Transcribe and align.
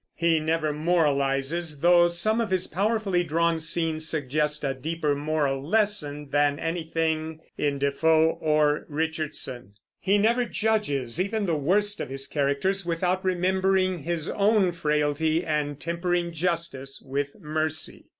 He 0.15 0.39
never 0.39 0.73
moralizes, 0.73 1.81
though 1.81 2.07
some 2.07 2.41
of 2.41 2.49
his 2.49 2.65
powerfully 2.65 3.23
drawn 3.23 3.59
scenes 3.59 4.09
suggest 4.09 4.63
a 4.63 4.73
deeper 4.73 5.13
moral 5.13 5.61
lesson 5.61 6.31
than 6.31 6.57
anything 6.57 7.39
in 7.55 7.77
Defoe 7.77 8.31
or 8.41 8.87
Richardson; 8.89 9.55
and 9.61 9.73
he 9.99 10.17
never 10.17 10.43
judges 10.45 11.21
even 11.21 11.45
the 11.45 11.53
worst 11.55 11.99
of 11.99 12.09
his 12.09 12.25
characters 12.25 12.83
without 12.83 13.23
remembering 13.23 13.99
his 13.99 14.27
own 14.27 14.71
frailty 14.71 15.45
and 15.45 15.79
tempering 15.79 16.31
justice 16.33 16.99
with 17.05 17.35
mercy. 17.39 18.05